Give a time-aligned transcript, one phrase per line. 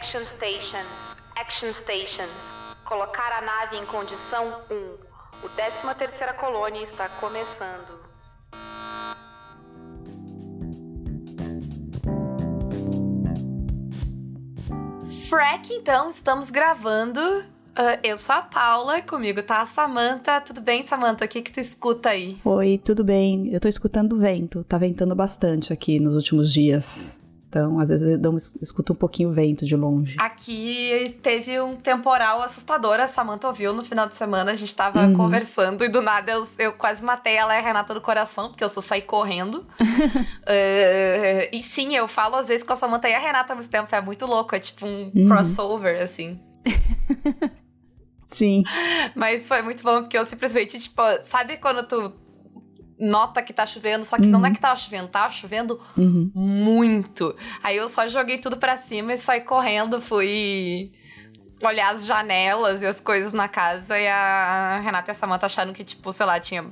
[0.00, 0.88] Action Stations.
[1.36, 2.30] Action Stations.
[2.86, 5.44] Colocar a nave em condição 1.
[5.44, 8.00] O 13 terceira colônia está começando.
[15.28, 17.20] Frack, então, estamos gravando.
[17.20, 20.40] Uh, eu sou a Paula, comigo tá a Samantha.
[20.40, 21.26] Tudo bem, Samantha?
[21.26, 22.38] O que que tu escuta aí?
[22.42, 23.52] Oi, tudo bem?
[23.52, 24.64] Eu tô escutando vento.
[24.64, 27.19] Tá ventando bastante aqui nos últimos dias.
[27.50, 30.14] Então, às vezes eu dou, escuto um pouquinho o vento de longe.
[30.20, 35.04] Aqui teve um temporal assustador, a Samantha ouviu no final de semana, a gente tava
[35.04, 35.14] uhum.
[35.14, 38.62] conversando e do nada eu, eu quase matei ela e a Renata do coração, porque
[38.62, 39.56] eu só saí correndo.
[39.56, 39.66] uh,
[41.52, 43.92] e sim, eu falo às vezes com a Samantha e a Renata ao mesmo tempo,
[43.92, 45.26] é muito louco, é tipo um uhum.
[45.26, 46.38] crossover, assim.
[48.28, 48.62] Sim.
[49.16, 52.12] Mas foi muito bom, porque eu simplesmente, tipo, sabe quando tu
[53.00, 54.30] nota que tá chovendo, só que uhum.
[54.30, 54.54] não é uhum.
[54.54, 56.30] que tava chovendo, tava chovendo uhum.
[56.34, 57.34] muito.
[57.62, 60.92] Aí eu só joguei tudo para cima e saí correndo, fui
[61.62, 65.72] olhar as janelas e as coisas na casa e a Renata e a Samanta acharam
[65.72, 66.66] que, tipo, sei lá, tinha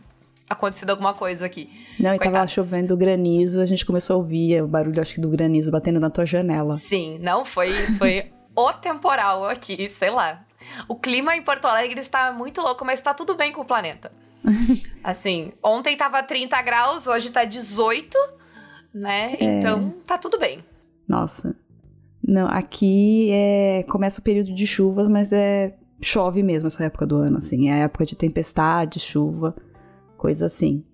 [0.49, 1.71] acontecido alguma coisa aqui.
[1.99, 5.29] Não, e tava chovendo granizo, a gente começou a ouvir o barulho, acho que do
[5.29, 6.73] granizo batendo na tua janela.
[6.73, 10.45] Sim, não, foi, foi o temporal aqui, sei lá.
[10.89, 14.11] O clima em Porto Alegre está muito louco, mas tá tudo bem com o planeta.
[15.03, 18.17] assim, ontem tava 30 graus, hoje tá 18,
[18.95, 19.35] né?
[19.39, 19.45] É...
[19.45, 20.65] Então tá tudo bem.
[21.07, 21.57] Nossa.
[22.27, 27.17] Não, aqui é começa o período de chuvas, mas é chove mesmo essa época do
[27.17, 29.57] ano, assim, é época de tempestade, chuva,
[30.17, 30.85] coisa assim.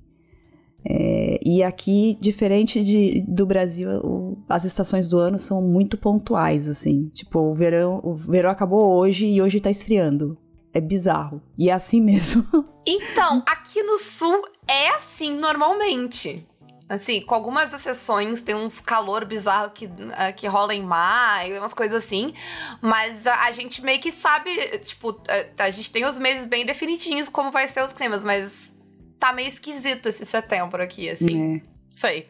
[0.86, 6.68] É, e aqui, diferente de, do Brasil, o, as estações do ano são muito pontuais,
[6.68, 7.08] assim.
[7.14, 10.36] Tipo, o verão, o verão acabou hoje e hoje tá esfriando.
[10.74, 11.40] É bizarro.
[11.56, 12.44] E é assim mesmo.
[12.86, 16.46] Então, aqui no sul é assim normalmente.
[16.86, 19.90] Assim, com algumas exceções, tem uns calor bizarro que, uh,
[20.36, 22.34] que rola em maio, umas coisas assim.
[22.82, 25.18] Mas a, a, gente meio que sabe, tipo,
[25.58, 28.74] a, a, gente tem os meses bem definidinhos como vai ser os climas, mas
[29.18, 31.56] tá meio esquisito esse setembro aqui, assim.
[31.56, 31.62] É.
[31.90, 32.28] Isso aí.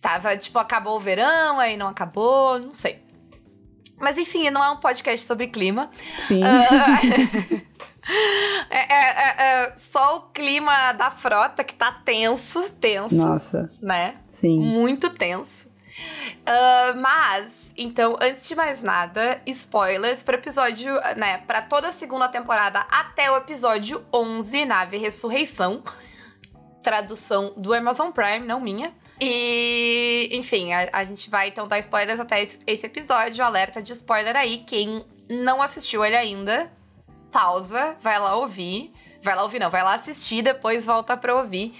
[0.00, 2.98] Tava, tipo, acabou o verão, aí não acabou, não sei.
[4.02, 5.88] Mas enfim, não é um podcast sobre clima.
[6.18, 6.42] Sim.
[6.42, 7.62] Uh,
[8.68, 13.14] é, é, é, só o clima da frota que tá tenso, tenso.
[13.14, 13.70] Nossa.
[13.80, 14.16] Né?
[14.28, 14.58] Sim.
[14.58, 15.68] Muito tenso.
[15.68, 22.26] Uh, mas, então, antes de mais nada, spoilers pro episódio, né, pra toda a segunda
[22.26, 25.80] temporada até o episódio 11, Nave Ressurreição.
[26.82, 28.92] Tradução do Amazon Prime, não minha.
[29.24, 33.44] E, enfim, a, a gente vai então dar spoilers até esse, esse episódio.
[33.44, 34.64] Alerta de spoiler aí.
[34.66, 36.72] Quem não assistiu ele ainda,
[37.30, 38.92] pausa, vai lá ouvir.
[39.22, 41.72] Vai lá ouvir, não, vai lá assistir, depois volta pra ouvir.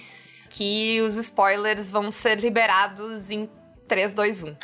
[0.49, 3.49] Que os spoilers vão ser liberados em
[3.89, 4.55] 3, 2, 1.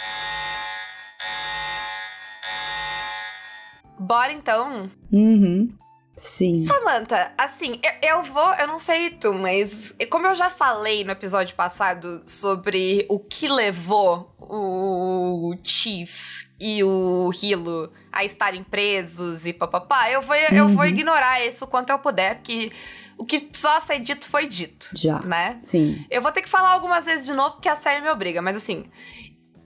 [3.99, 4.89] Bora então?
[5.11, 5.77] Uhum.
[6.19, 6.65] Sim.
[6.65, 11.11] Samantha, assim, eu, eu, vou, eu não sei tu, mas como eu já falei no
[11.11, 19.53] episódio passado sobre o que levou o Chief e o Hilo a estarem presos e
[19.53, 20.55] papapá, eu vou, uhum.
[20.57, 20.89] eu vou uhum.
[20.89, 22.69] ignorar isso quanto eu puder, porque
[23.17, 24.89] o que precisava ser dito foi dito.
[24.95, 25.19] Já.
[25.19, 25.59] Né?
[25.63, 26.05] Sim.
[26.09, 28.57] Eu vou ter que falar algumas vezes de novo, porque a série me obriga, mas
[28.57, 28.83] assim,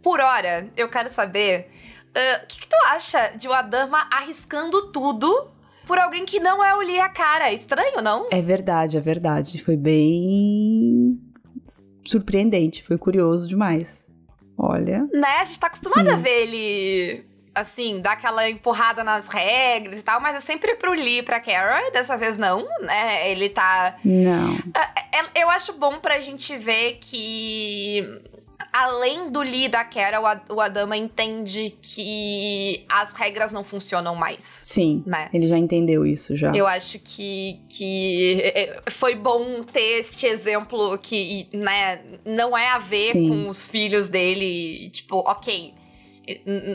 [0.03, 1.72] por hora, eu quero saber.
[2.16, 5.52] Uh, o uh, que, que tu acha de o Adama arriscando tudo
[5.86, 7.50] por alguém que não é o Lia Cara.
[7.50, 8.28] É estranho, não?
[8.32, 9.64] É verdade, é verdade.
[9.64, 11.20] Foi bem
[12.06, 14.12] surpreendente, foi curioso demais.
[14.58, 15.08] Olha.
[15.12, 15.38] Né?
[15.40, 16.16] A gente tá acostumada Sim.
[16.16, 17.25] a ver ele
[17.56, 21.40] assim, dar aquela empurrada nas regras e tal, mas é sempre pro Lee e pra
[21.40, 23.30] Carol, dessa vez não, né?
[23.30, 23.96] Ele tá.
[24.04, 24.56] Não.
[24.75, 28.22] É, é, eu acho bom pra gente ver que
[28.74, 34.60] além do Lee e da Kera, o Adama entende que as regras não funcionam mais.
[34.64, 35.04] Sim.
[35.06, 35.30] Né?
[35.31, 36.52] Ele já entendeu isso já.
[36.56, 42.80] Eu acho que, que é, foi bom ter este exemplo que, né, não é a
[42.80, 43.30] ver Sim.
[43.30, 44.90] com os filhos dele.
[44.90, 45.76] Tipo, ok.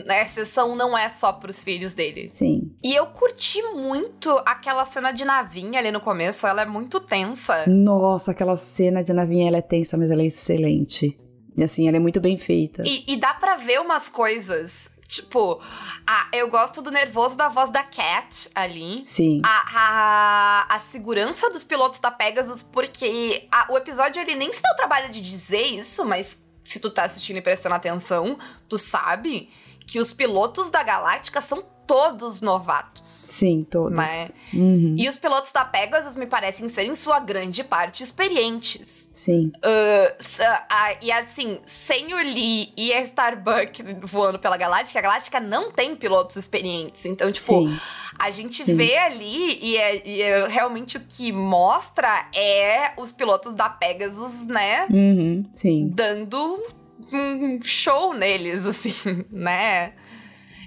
[0.07, 2.29] A exceção não é só pros filhos dele.
[2.29, 2.71] Sim.
[2.83, 7.65] E eu curti muito aquela cena de navinha ali no começo, ela é muito tensa.
[7.67, 11.17] Nossa, aquela cena de navinha, ela é tensa, mas ela é excelente.
[11.59, 12.83] E assim, ela é muito bem feita.
[12.85, 15.59] E, e dá para ver umas coisas Tipo,
[16.05, 19.01] a, eu gosto do nervoso da voz da Cat ali.
[19.01, 19.41] Sim.
[19.43, 24.61] A, a, a segurança dos pilotos da Pegasus, porque a, o episódio ele nem se
[24.61, 28.77] dá o trabalho de dizer isso, mas se tu tá assistindo e prestando atenção, tu
[28.77, 29.49] sabe
[29.87, 33.01] que os pilotos da Galáctica são todos novatos.
[33.03, 33.97] Sim, todos.
[33.97, 34.27] Né?
[34.53, 34.93] Uhum.
[34.95, 39.09] E os pilotos da Pegasus me parecem ser, em sua grande parte, experientes.
[39.11, 39.51] Sim.
[39.55, 45.71] Uh, e assim, sem o Lee e a Starbuck voando pela Galáctica, a Galáctica não
[45.71, 47.05] tem pilotos experientes.
[47.05, 47.75] Então, tipo, Sim.
[48.19, 48.75] a gente Sim.
[48.75, 54.45] vê ali e, é, e é realmente o que mostra é os pilotos da Pegasus,
[54.45, 54.85] né?
[54.91, 55.43] Uhum.
[55.51, 55.89] Sim.
[55.91, 56.63] Dando
[57.11, 59.93] um show neles, assim, né?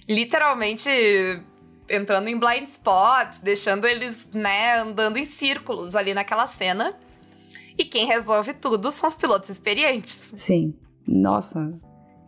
[0.08, 0.88] Literalmente
[1.88, 6.96] entrando em blind spot, deixando eles, né, andando em círculos ali naquela cena.
[7.76, 10.30] E quem resolve tudo são os pilotos experientes.
[10.34, 10.74] Sim.
[11.06, 11.72] Nossa,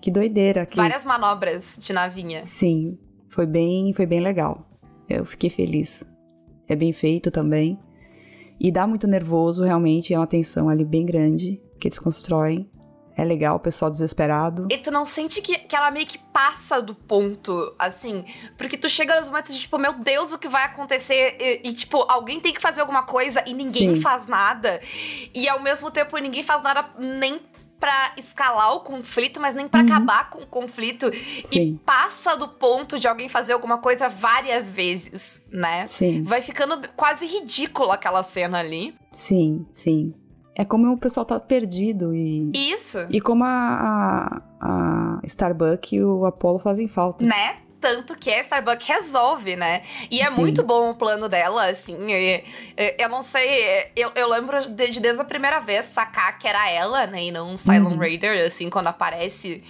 [0.01, 0.67] que doideira.
[0.67, 0.77] Que...
[0.77, 2.45] Várias manobras de navinha.
[2.45, 2.99] Sim,
[3.29, 4.69] foi bem, foi bem legal.
[5.09, 6.05] Eu fiquei feliz.
[6.69, 7.79] É bem feito também.
[8.59, 12.71] E dá muito nervoso, realmente, é uma tensão ali bem grande que eles constroem
[13.17, 14.67] é legal, o pessoal desesperado.
[14.71, 18.25] E tu não sente que, que ela meio que passa do ponto, assim?
[18.59, 21.37] Porque tu chega nos momentos de, tipo, meu Deus, o que vai acontecer?
[21.41, 24.03] E, e tipo, alguém tem que fazer alguma coisa e ninguém Sim.
[24.03, 24.81] faz nada.
[25.33, 27.41] E ao mesmo tempo, ninguém faz nada nem
[27.79, 29.87] para escalar o conflito, mas nem para uhum.
[29.87, 31.13] acabar com o conflito.
[31.45, 31.61] Sim.
[31.61, 35.85] E passa do ponto de alguém fazer alguma coisa várias vezes, né?
[35.87, 36.23] Sim.
[36.25, 38.95] Vai ficando quase ridículo aquela cena ali.
[39.13, 40.15] Sim, sim.
[40.57, 42.51] É como o pessoal tá perdido e.
[42.55, 42.99] Isso.
[43.11, 47.25] E como a, a, a Starbuck e o Apollo fazem falta.
[47.25, 47.59] Né?
[47.85, 49.83] tanto que a Starbucks resolve, né?
[50.11, 50.41] E é Sim.
[50.41, 51.95] muito bom o plano dela, assim.
[52.11, 56.49] Eu, eu não sei, eu, eu lembro de, de, desde a primeira vez sacar que
[56.49, 57.25] era ela, né?
[57.25, 57.99] E não um Cylon uhum.
[57.99, 59.63] Raider, assim, quando aparece.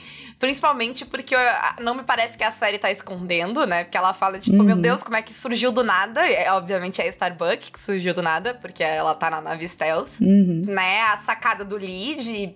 [0.44, 1.34] Principalmente porque
[1.80, 3.84] não me parece que a série tá escondendo, né?
[3.84, 4.62] Porque ela fala, tipo, uhum.
[4.62, 6.30] meu Deus, como é que surgiu do nada?
[6.30, 10.20] É, obviamente é a Starbuck que surgiu do nada, porque ela tá na nave stealth.
[10.20, 10.60] Uhum.
[10.66, 11.00] Né?
[11.00, 12.54] A sacada do Lead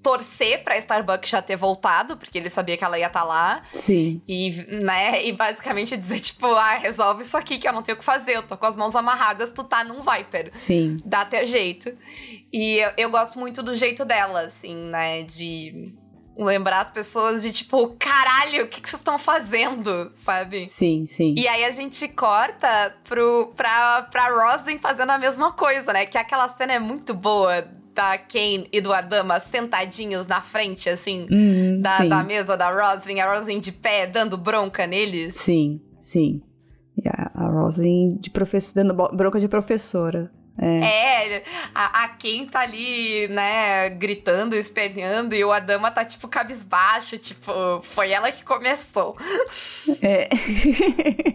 [0.00, 3.62] torcer pra Starbucks já ter voltado, porque ele sabia que ela ia estar tá lá.
[3.72, 4.22] Sim.
[4.28, 7.98] E, né, e basicamente dizer, tipo, ah, resolve isso aqui que eu não tenho o
[7.98, 10.52] que fazer, eu tô com as mãos amarradas, tu tá num Viper.
[10.54, 10.98] Sim.
[11.04, 11.92] Dá teu jeito.
[12.52, 15.92] E eu, eu gosto muito do jeito dela, assim, né, de
[16.44, 20.66] lembrar as pessoas de tipo, caralho, o que, que vocês estão fazendo, sabe?
[20.66, 21.34] Sim, sim.
[21.36, 26.06] E aí a gente corta pro, pra, pra Roslyn fazendo a mesma coisa, né?
[26.06, 31.26] Que aquela cena é muito boa da Kane e do Adama sentadinhos na frente, assim,
[31.28, 35.34] uhum, da, da, mesa da Roslyn, a Roslyn de pé, dando bronca neles.
[35.34, 36.40] Sim, sim.
[36.96, 40.30] E a, a Roslyn de professor, dando bronca de professora.
[40.60, 41.44] É, é
[41.74, 47.52] a, a Ken tá ali, né, gritando, esperneando, e o Adama tá, tipo, cabisbaixo, tipo,
[47.82, 49.16] foi ela que começou.
[50.02, 50.28] É.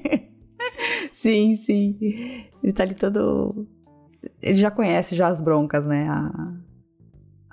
[1.12, 1.98] sim, sim.
[2.62, 3.68] Ele tá ali todo.
[4.42, 6.08] Ele já conhece já as broncas, né?
[6.10, 6.54] A,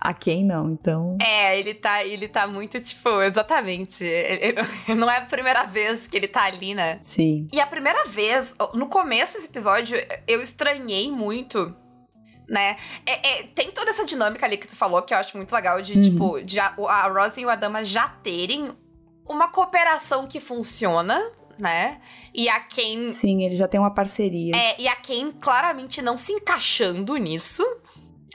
[0.01, 1.19] a quem não, então.
[1.21, 4.03] É, ele tá, ele tá muito, tipo, exatamente.
[4.03, 4.57] Ele,
[4.97, 6.99] não é a primeira vez que ele tá ali, né?
[7.03, 7.47] Sim.
[7.53, 11.77] E a primeira vez, no começo desse episódio, eu estranhei muito.
[12.49, 12.77] Né?
[13.05, 15.81] É, é, tem toda essa dinâmica ali que tu falou que eu acho muito legal
[15.83, 16.03] de, uhum.
[16.03, 18.71] tipo, de a, a Rose e o Adama já terem
[19.29, 22.01] uma cooperação que funciona, né?
[22.35, 23.07] E a Ken.
[23.07, 24.57] Sim, ele já tem uma parceria.
[24.57, 27.65] É, e a Ken claramente não se encaixando nisso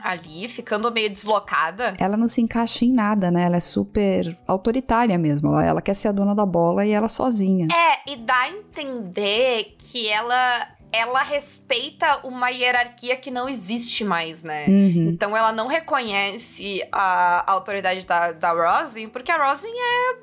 [0.05, 1.95] ali, ficando meio deslocada.
[1.97, 3.43] Ela não se encaixa em nada, né?
[3.43, 5.50] Ela é super autoritária mesmo.
[5.50, 7.67] Ela, ela quer ser a dona da bola e ela sozinha.
[7.74, 14.43] É, e dá a entender que ela ela respeita uma hierarquia que não existe mais,
[14.43, 14.65] né?
[14.67, 15.09] Uhum.
[15.09, 20.17] Então ela não reconhece a, a autoridade da, da Rosin, porque a Rosin é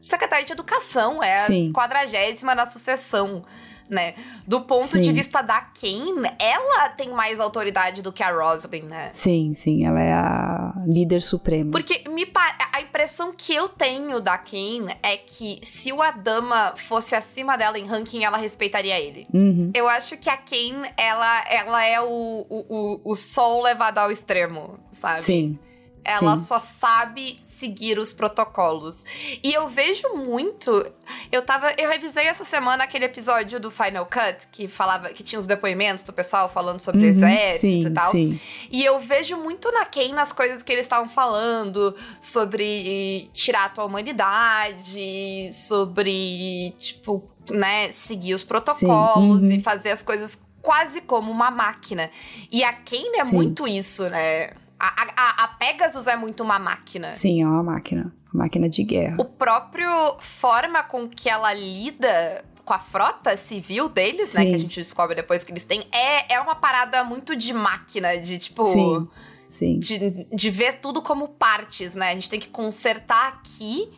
[0.00, 1.70] secretária de educação, é Sim.
[1.70, 3.44] a quadragésima na sucessão
[3.88, 4.14] né?
[4.46, 5.00] Do ponto sim.
[5.00, 9.08] de vista da Kane, ela tem mais autoridade do que a Roslyn, né?
[9.10, 11.70] Sim, sim, ela é a líder suprema.
[11.70, 12.28] Porque me
[12.72, 17.78] a impressão que eu tenho da Kane é que se o Adama fosse acima dela
[17.78, 19.26] em ranking, ela respeitaria ele.
[19.32, 19.70] Uhum.
[19.74, 24.10] Eu acho que a Kane, ela, ela é o, o, o, o sol levado ao
[24.10, 25.20] extremo, sabe?
[25.20, 25.58] Sim.
[26.04, 26.42] Ela Sim.
[26.42, 29.04] só sabe seguir os protocolos.
[29.42, 30.70] E eu vejo muito.
[31.30, 31.72] Eu tava.
[31.76, 36.04] Eu revisei essa semana aquele episódio do Final Cut que falava que tinha os depoimentos
[36.04, 38.10] do pessoal falando sobre uhum, o exército sim, e tal.
[38.10, 38.40] Sim.
[38.70, 43.68] E eu vejo muito na Ken nas coisas que eles estavam falando sobre tirar a
[43.68, 49.52] tua humanidade, sobre, tipo, né, seguir os protocolos uhum.
[49.52, 52.10] e fazer as coisas quase como uma máquina.
[52.50, 53.34] E a Ken é sim.
[53.34, 54.50] muito isso, né?
[54.78, 57.10] A, a, a, Pegasus é muito uma máquina.
[57.10, 58.12] Sim, é uma máquina.
[58.32, 59.16] Uma máquina de guerra.
[59.18, 64.38] O próprio forma com que ela lida com a frota civil deles, Sim.
[64.38, 64.46] né?
[64.46, 68.18] Que a gente descobre depois que eles têm, é, é uma parada muito de máquina,
[68.18, 68.64] de tipo.
[68.66, 69.08] Sim.
[69.46, 69.78] Sim.
[69.78, 72.10] De, de ver tudo como partes, né?
[72.10, 73.90] A gente tem que consertar aqui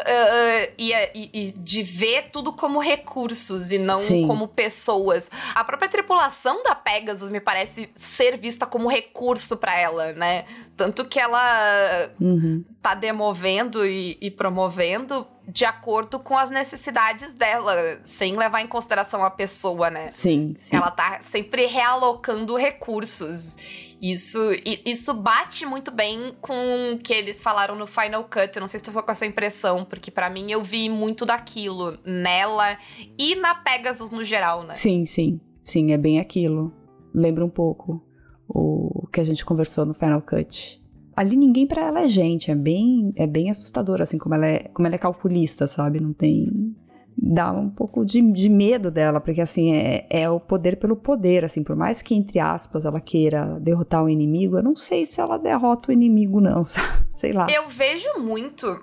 [0.00, 4.26] Uh, e, e, de ver tudo como recursos e não Sim.
[4.28, 5.28] como pessoas.
[5.54, 10.44] A própria tripulação da Pegasus me parece ser vista como recurso para ela, né?
[10.76, 12.64] Tanto que ela uhum.
[12.80, 17.74] tá demovendo e, e promovendo de acordo com as necessidades dela,
[18.04, 20.10] sem levar em consideração a pessoa, né?
[20.10, 20.76] Sim, sim.
[20.76, 23.56] Ela tá sempre realocando recursos.
[24.00, 24.38] Isso,
[24.84, 28.54] isso bate muito bem com o que eles falaram no Final Cut.
[28.54, 31.24] Eu não sei se tu foi com essa impressão, porque para mim eu vi muito
[31.24, 32.76] daquilo nela
[33.18, 34.74] e na Pegasus no geral, né?
[34.74, 35.40] Sim, sim.
[35.62, 36.72] Sim, é bem aquilo.
[37.12, 38.04] Lembra um pouco
[38.46, 40.80] o que a gente conversou no Final Cut.
[41.18, 44.68] Ali ninguém para ela é gente, é bem, é bem assustador, assim, como ela é,
[44.68, 45.98] como ela é calculista, sabe?
[45.98, 46.76] Não tem
[47.20, 51.44] dá um pouco de, de medo dela, porque assim, é, é o poder pelo poder,
[51.44, 55.20] assim, por mais que, entre aspas, ela queira derrotar o inimigo, eu não sei se
[55.20, 56.62] ela derrota o inimigo, não,
[57.16, 57.48] sei lá.
[57.50, 58.80] Eu vejo muito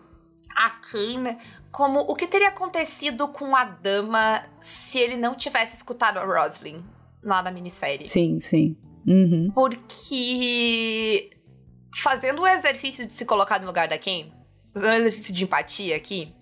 [0.57, 1.37] a Kane
[1.71, 6.83] como o que teria acontecido com a dama se ele não tivesse escutado a Roslyn
[7.23, 8.05] lá na minissérie.
[8.05, 8.75] Sim, sim.
[9.07, 9.51] Uhum.
[9.53, 11.29] Porque
[11.95, 14.33] fazendo o exercício de se colocar no lugar da Kane,
[14.73, 16.33] fazendo o exercício de empatia aqui,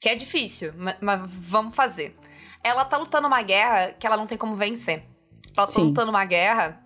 [0.00, 2.16] que é difícil, mas, mas, vamos fazer.
[2.64, 5.04] Ela tá lutando uma guerra que ela não tem como vencer.
[5.56, 6.80] Ela tá lutando uma guerra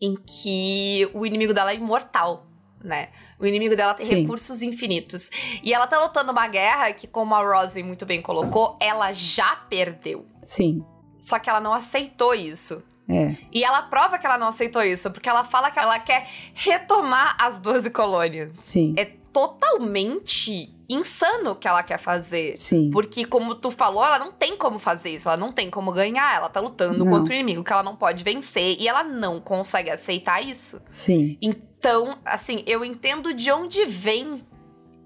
[0.00, 2.46] em que o inimigo dela é imortal,
[2.82, 3.10] né?
[3.38, 4.22] O inimigo dela tem Sim.
[4.22, 5.30] recursos infinitos.
[5.62, 9.56] E ela tá lutando uma guerra que, como a Rosie muito bem colocou, ela já
[9.68, 10.26] perdeu.
[10.44, 10.84] Sim.
[11.18, 12.82] Só que ela não aceitou isso.
[13.08, 13.34] É.
[13.50, 17.36] E ela prova que ela não aceitou isso, porque ela fala que ela quer retomar
[17.40, 18.50] as 12 colônias.
[18.56, 18.94] Sim.
[18.96, 22.56] É totalmente insano que ela quer fazer.
[22.56, 22.90] Sim.
[22.90, 26.34] Porque, como tu falou, ela não tem como fazer isso, ela não tem como ganhar,
[26.34, 27.10] ela tá lutando não.
[27.10, 30.80] contra o inimigo que ela não pode vencer e ela não consegue aceitar isso.
[30.90, 31.36] Sim.
[31.40, 34.44] Então, assim, eu entendo de onde vem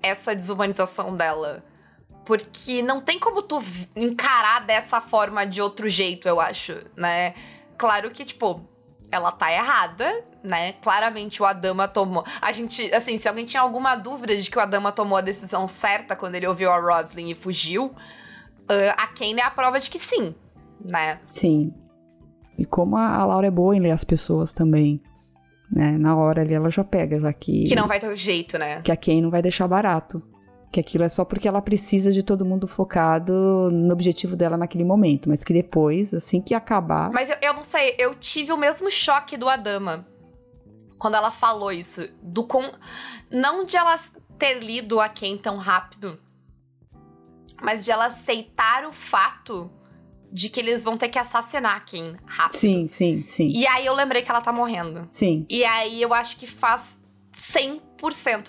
[0.00, 1.64] essa desumanização dela.
[2.24, 3.60] Porque não tem como tu
[3.96, 7.34] encarar dessa forma de outro jeito, eu acho, né?
[7.82, 8.60] Claro que, tipo,
[9.10, 10.74] ela tá errada, né?
[10.74, 12.24] Claramente o Adama tomou.
[12.40, 15.66] A gente, assim, se alguém tinha alguma dúvida de que o Adama tomou a decisão
[15.66, 19.90] certa quando ele ouviu a Roslyn e fugiu, uh, a Kane é a prova de
[19.90, 20.32] que sim,
[20.80, 21.18] né?
[21.26, 21.74] Sim.
[22.56, 25.02] E como a Laura é boa em ler as pessoas também.
[25.68, 25.98] Né?
[25.98, 27.64] Na hora ali ela já pega, já que.
[27.64, 28.80] Que não vai ter o jeito, né?
[28.82, 30.22] Que a Kane não vai deixar barato
[30.72, 34.84] que aquilo é só porque ela precisa de todo mundo focado no objetivo dela naquele
[34.84, 37.10] momento, mas que depois, assim que acabar.
[37.12, 40.08] Mas eu, eu não sei, eu tive o mesmo choque do Adama
[40.98, 42.08] quando ela falou isso.
[42.22, 42.72] Do com...
[43.30, 44.00] Não de ela
[44.38, 46.18] ter lido a Ken tão rápido,
[47.60, 49.70] mas de ela aceitar o fato
[50.32, 52.58] de que eles vão ter que assassinar a Ken rápido.
[52.58, 53.48] Sim, sim, sim.
[53.48, 55.06] E aí eu lembrei que ela tá morrendo.
[55.10, 55.44] Sim.
[55.50, 56.98] E aí eu acho que faz
[57.34, 57.80] 100%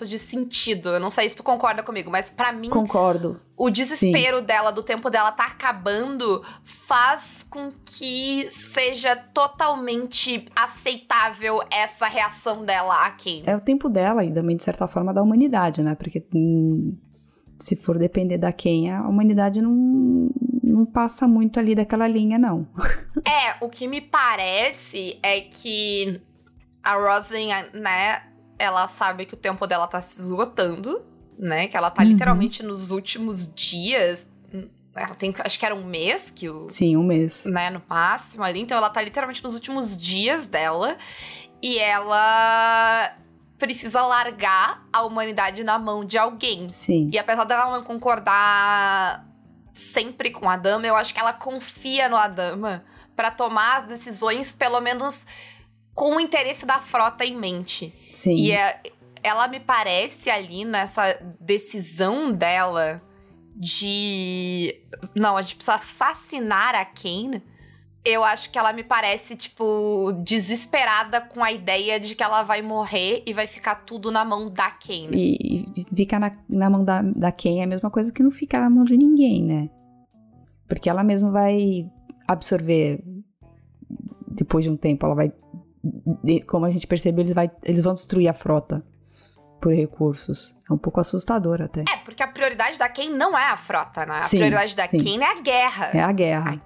[0.06, 0.90] de sentido.
[0.90, 2.70] Eu não sei se tu concorda comigo, mas para mim.
[2.70, 3.40] Concordo.
[3.56, 4.44] O desespero Sim.
[4.44, 13.06] dela, do tempo dela tá acabando, faz com que seja totalmente aceitável essa reação dela
[13.06, 13.44] aqui.
[13.46, 15.94] É o tempo dela e também, de certa forma, da humanidade, né?
[15.94, 16.96] Porque hum,
[17.60, 20.30] se for depender da quem, a humanidade não,
[20.62, 22.66] não passa muito ali daquela linha, não.
[23.24, 26.20] é, o que me parece é que
[26.82, 28.22] a Roslyn, né,
[28.58, 31.00] ela sabe que o tempo dela tá se esgotando,
[31.38, 31.66] né?
[31.68, 32.08] Que ela tá uhum.
[32.08, 34.26] literalmente nos últimos dias.
[34.94, 36.68] Ela tem, acho que era um mês que o.
[36.68, 37.44] Sim, um mês.
[37.46, 38.60] Né, no máximo ali.
[38.60, 40.96] Então ela tá literalmente nos últimos dias dela.
[41.60, 43.16] E ela
[43.58, 46.68] precisa largar a humanidade na mão de alguém.
[46.68, 47.10] Sim.
[47.12, 49.26] E apesar dela não concordar
[49.72, 52.84] sempre com a dama, eu acho que ela confia no Adama
[53.16, 55.26] para tomar as decisões, pelo menos
[55.94, 57.94] com o interesse da frota em mente.
[58.10, 58.36] Sim.
[58.36, 58.80] E é,
[59.22, 63.02] ela me parece ali nessa decisão dela
[63.54, 64.74] de.
[65.14, 67.42] Não, a gente precisa assassinar a Kane.
[68.04, 72.60] Eu acho que ela me parece, tipo, desesperada com a ideia de que ela vai
[72.60, 75.08] morrer e vai ficar tudo na mão da Kane.
[75.14, 78.30] E, e ficar na, na mão da, da Kane é a mesma coisa que não
[78.30, 79.70] ficar na mão de ninguém, né?
[80.68, 81.88] Porque ela mesma vai
[82.28, 83.02] absorver
[84.34, 85.32] depois de um tempo, ela vai
[86.46, 88.84] como a gente percebeu, eles, vai, eles vão destruir a frota
[89.60, 90.54] por recursos.
[90.68, 91.80] É um pouco assustador até.
[91.80, 94.14] É, porque a prioridade da Ken não é a frota, né?
[94.14, 94.98] A sim, prioridade da sim.
[94.98, 95.90] Ken é a guerra.
[95.94, 96.62] É a guerra.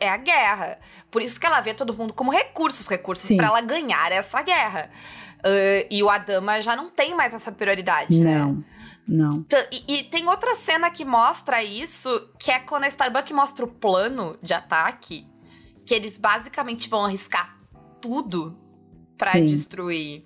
[0.00, 0.78] é a guerra.
[1.10, 4.90] Por isso que ela vê todo mundo como recursos, recursos para ela ganhar essa guerra.
[5.40, 8.64] Uh, e o Adama já não tem mais essa prioridade, não, né?
[9.08, 9.46] Não, não.
[9.72, 13.68] E, e, tem outra cena que mostra isso, que é quando a Starbuck mostra o
[13.68, 15.26] plano de ataque,
[15.84, 17.61] que eles basicamente vão arriscar
[18.02, 18.58] tudo
[19.16, 20.24] para destruir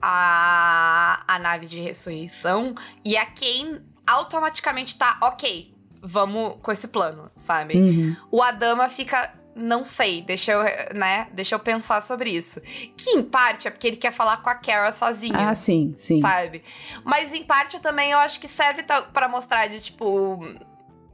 [0.00, 2.74] a, a nave de ressurreição.
[3.04, 7.76] E a Kane automaticamente tá ok, vamos com esse plano, sabe?
[7.76, 8.16] Uhum.
[8.30, 9.34] O Adama fica.
[9.52, 10.62] Não sei, deixa eu,
[10.96, 11.26] né?
[11.32, 12.60] Deixa eu pensar sobre isso.
[12.96, 15.34] Que em parte é porque ele quer falar com a Kara sozinho.
[15.36, 16.20] Ah, sim, sim.
[16.20, 16.62] Sabe?
[17.04, 20.38] Mas em parte também eu acho que serve para mostrar de tipo.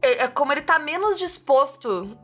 [0.02, 2.16] é- é Como ele tá menos disposto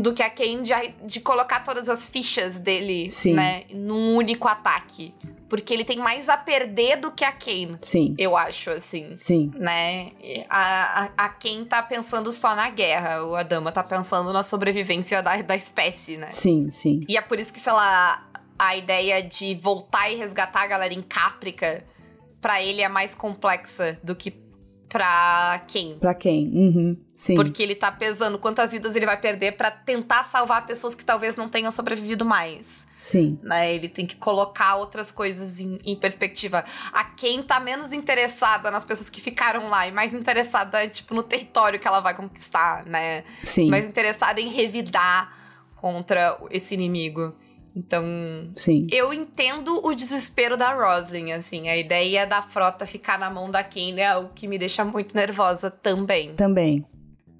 [0.00, 0.72] do que a Kane de,
[1.04, 3.34] de colocar todas as fichas dele, Sim.
[3.34, 3.64] né?
[3.74, 5.14] Num único ataque.
[5.48, 9.50] Porque ele tem mais a perder do que a Kane, Sim, eu acho, assim sim.
[9.54, 10.12] né?
[10.48, 15.22] A, a, a quem tá pensando só na guerra, o Adama tá pensando na sobrevivência
[15.22, 16.30] da, da espécie, né?
[16.30, 17.04] Sim, sim.
[17.06, 18.26] E é por isso que, sei lá,
[18.58, 21.84] a ideia de voltar e resgatar a galera em Caprica,
[22.40, 24.30] pra ele é mais complexa do que
[24.92, 25.98] pra quem.
[25.98, 26.48] Pra quem?
[26.48, 26.96] Uhum.
[27.14, 27.34] Sim.
[27.34, 31.34] Porque ele tá pesando quantas vidas ele vai perder pra tentar salvar pessoas que talvez
[31.34, 33.38] não tenham sobrevivido mais Sim.
[33.42, 33.74] né?
[33.74, 36.62] Ele tem que colocar outras coisas em, em perspectiva.
[36.92, 41.22] A quem tá menos interessada nas pessoas que ficaram lá e mais interessada, tipo, no
[41.22, 43.24] território que ela vai conquistar, né?
[43.42, 43.70] Sim.
[43.70, 45.34] Mais interessada em revidar
[45.74, 47.34] contra esse inimigo.
[47.74, 48.04] Então,
[48.54, 48.86] Sim.
[48.90, 51.68] eu entendo o desespero da Roslyn, assim.
[51.68, 55.14] A ideia da frota ficar na mão da Kane é o que me deixa muito
[55.16, 56.34] nervosa também.
[56.34, 56.84] Também.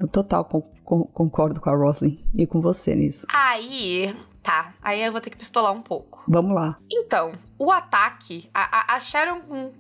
[0.01, 3.27] Eu total con- con- concordo com a Roslyn e com você nisso.
[3.33, 4.75] Aí, tá.
[4.83, 6.25] Aí eu vou ter que pistolar um pouco.
[6.27, 6.79] Vamos lá.
[6.91, 9.71] Então, o ataque, a, a, a Sharon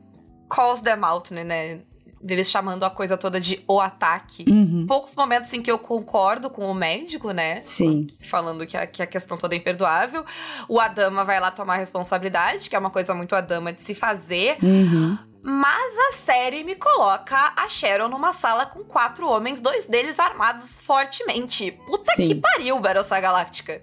[0.50, 1.80] calls them out, né,
[2.22, 4.44] Deles chamando a coisa toda de o ataque.
[4.48, 4.86] Uhum.
[4.86, 7.60] Poucos momentos em que eu concordo com o médico, né?
[7.60, 8.06] Sim.
[8.20, 10.24] Falando que a, que a questão toda é imperdoável.
[10.68, 14.56] O Adama vai lá tomar responsabilidade, que é uma coisa muito Adama de se fazer.
[14.62, 15.18] Uhum.
[15.42, 20.76] Mas a série me coloca a Sharon numa sala com quatro homens, dois deles armados
[20.80, 21.72] fortemente.
[21.84, 22.28] Puta Sim.
[22.28, 23.82] que pariu, Battlestar Galáctica.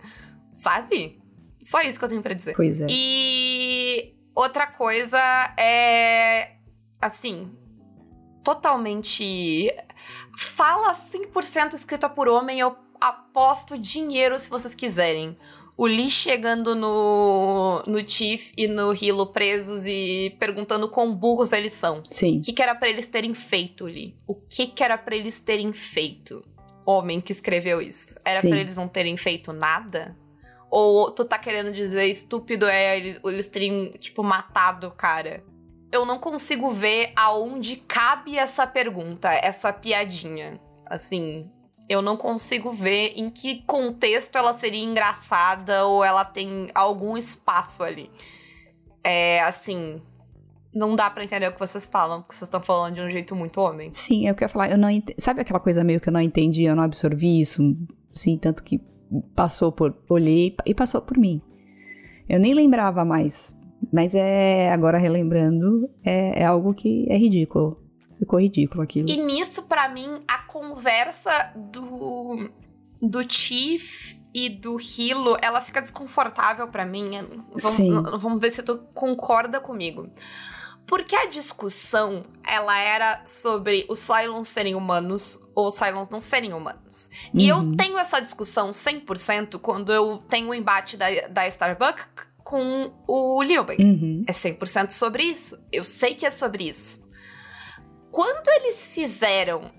[0.54, 1.22] Sabe?
[1.62, 2.54] Só isso que eu tenho pra dizer.
[2.56, 2.88] Pois é.
[2.90, 5.20] E outra coisa
[5.58, 6.52] é.
[7.02, 7.52] Assim.
[8.44, 9.72] Totalmente.
[10.38, 15.38] Fala 100% escrita por homem, eu aposto dinheiro se vocês quiserem.
[15.78, 21.72] O Lee chegando no, no Chief e no Hilo presos e perguntando quão burros eles
[21.74, 22.04] são.
[22.04, 22.40] Sim.
[22.40, 24.14] O que, que era pra eles terem feito, Lee?
[24.28, 26.44] O que, que era pra eles terem feito?
[26.86, 28.16] Homem que escreveu isso.
[28.26, 30.18] Era pra eles não terem feito nada?
[30.70, 35.44] Ou tu tá querendo dizer estúpido é ele- eles terem, tipo, matado o cara?
[35.92, 40.60] Eu não consigo ver aonde cabe essa pergunta, essa piadinha.
[40.86, 41.50] Assim,
[41.88, 47.84] eu não consigo ver em que contexto ela seria engraçada ou ela tem algum espaço
[47.84, 48.12] ali.
[49.04, 50.00] É, assim,
[50.74, 53.36] não dá pra entender o que vocês falam, porque vocês estão falando de um jeito
[53.36, 53.92] muito homem.
[53.92, 54.70] Sim, é o que eu ia falar.
[54.70, 55.10] Eu não ent...
[55.18, 57.76] Sabe aquela coisa meio que eu não entendi, eu não absorvi isso?
[58.14, 58.80] Sim, tanto que
[59.36, 59.98] passou por.
[60.08, 61.42] Olhei e passou por mim.
[62.28, 63.58] Eu nem lembrava mais.
[63.92, 64.72] Mas é.
[64.72, 67.82] Agora relembrando, é, é algo que é ridículo.
[68.18, 69.10] Ficou ridículo aquilo.
[69.10, 72.50] E nisso, pra mim, a conversa do,
[73.02, 77.12] do Chief e do Hilo, ela fica desconfortável pra mim.
[77.60, 77.94] Sim.
[77.94, 80.10] Vamos, vamos ver se tu concorda comigo.
[80.86, 86.52] Porque a discussão, ela era sobre os Cylons serem humanos ou os Cylons não serem
[86.52, 87.10] humanos.
[87.34, 87.78] E eu Uhum.
[87.78, 92.00] tenho essa discussão 100% quando eu tenho o embate da, da Starbuck
[92.50, 93.78] com o Liuben.
[93.80, 94.24] Uhum.
[94.26, 95.64] É 100% sobre isso.
[95.72, 97.08] Eu sei que é sobre isso.
[98.10, 99.72] Quando eles fizeram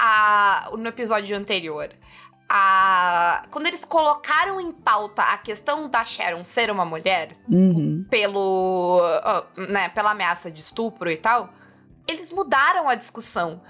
[0.00, 1.90] a, no episódio anterior,
[2.48, 8.06] a, quando eles colocaram em pauta a questão da Sharon ser uma mulher, Uhum.
[8.08, 11.52] pelo, ah, né, pela ameaça de estupro e tal,
[12.08, 13.60] eles mudaram a discussão.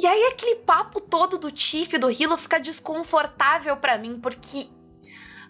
[0.00, 4.68] E aí aquele papo todo do Tiff e do Hilo fica desconfortável pra mim, porque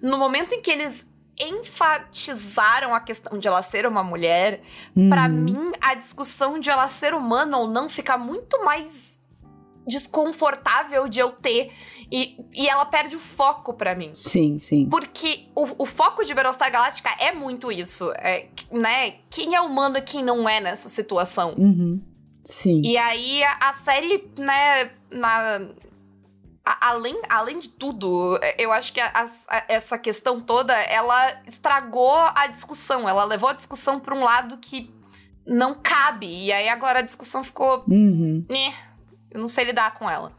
[0.00, 1.06] no momento em que eles
[1.40, 4.60] enfatizaram a questão de ela ser uma mulher,
[5.08, 5.28] Pra Uhum.
[5.30, 9.16] mim, a discussão de ela ser humana ou não fica muito mais
[9.86, 11.72] desconfortável de eu ter.
[12.10, 14.10] E, e ela perde o foco pra mim.
[14.14, 14.88] Sim, sim.
[14.88, 18.10] Porque o, o foco de Battlestar Galactica é muito isso.
[18.16, 19.16] É, né?
[19.30, 21.54] Quem é humano e quem não é nessa situação.
[21.58, 22.00] Uhum.
[22.44, 22.80] Sim.
[22.82, 25.60] E aí a, a série, né, na.
[26.80, 32.46] Além, além de tudo, eu acho que a- a- essa questão toda, ela estragou a
[32.48, 33.08] discussão.
[33.08, 34.92] Ela levou a discussão pra um lado que
[35.46, 36.26] não cabe.
[36.26, 37.84] E aí agora a discussão ficou.
[37.88, 38.44] Uhum.
[38.50, 38.74] Né,
[39.30, 40.32] eu não sei lidar com ela.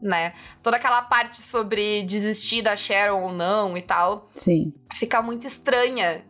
[0.00, 0.34] Né?
[0.62, 6.24] Toda aquela parte sobre desistir da Sharon ou não e tal Sim, fica muito estranha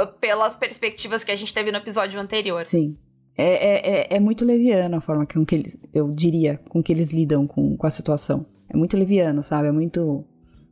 [0.00, 2.64] uh, pelas perspectivas que a gente teve no episódio anterior.
[2.64, 2.96] sim.
[3.40, 6.92] É, é, é, é muito leviano a forma com que eles, eu diria, com que
[6.92, 8.44] eles lidam com, com a situação.
[8.68, 9.68] É muito leviano, sabe?
[9.68, 10.24] É muito,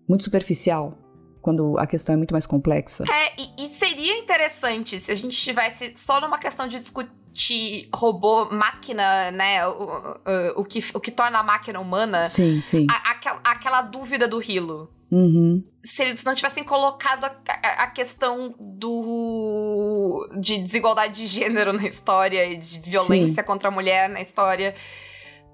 [0.08, 0.96] muito superficial.
[1.40, 3.04] Quando a questão é muito mais complexa.
[3.08, 8.46] É, e, e seria interessante se a gente estivesse só numa questão de discutir robô
[8.46, 9.66] máquina, né?
[9.66, 12.28] O, o, o, que, o que torna a máquina humana.
[12.28, 12.86] Sim, sim.
[12.90, 14.90] A, aquela, aquela dúvida do Hilo.
[15.10, 15.62] Uhum.
[15.84, 21.86] Se eles não tivessem colocado a, a, a, questão do de desigualdade de gênero na
[21.86, 23.46] história e de violência Sim.
[23.46, 24.74] contra a mulher na história,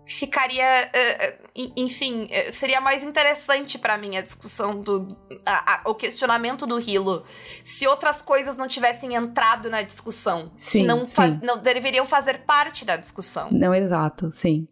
[0.07, 6.67] ficaria, uh, enfim, seria mais interessante para mim a discussão do a, a, o questionamento
[6.67, 7.25] do Hilo,
[7.65, 12.85] se outras coisas não tivessem entrado na discussão, sim, não, faz, não deveriam fazer parte
[12.85, 13.49] da discussão.
[13.51, 14.67] Não, exato, sim.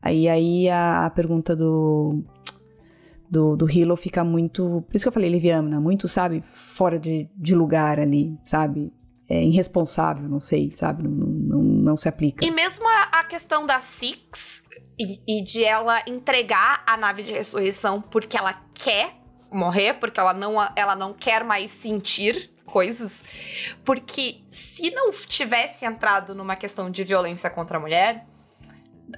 [0.00, 2.24] Aí aí a, a pergunta do
[3.30, 4.84] do, do Hilo fica muito.
[4.86, 8.92] Por isso que eu falei Liviana, muito, sabe, fora de, de lugar ali, sabe?
[9.28, 11.02] É irresponsável, não sei, sabe?
[11.02, 12.44] Não, não, não se aplica.
[12.44, 14.64] E mesmo a, a questão da Six
[14.98, 19.14] e, e, de ela entregar a nave de ressurreição porque ela quer
[19.50, 23.24] morrer, porque ela não, ela não quer mais sentir coisas.
[23.84, 28.26] Porque se não tivesse entrado numa questão de violência contra a mulher,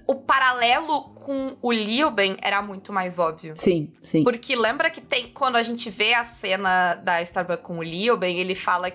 [0.06, 3.54] o paralelo com o Lilben era muito mais óbvio.
[3.56, 4.22] Sim, sim.
[4.22, 5.28] Porque lembra que tem.
[5.28, 8.88] Quando a gente vê a cena da Starbucks com o Lilben, ele fala.